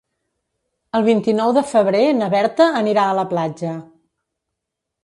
[0.99, 3.77] El vint-i-nou de febrer na Berta anirà a la platja.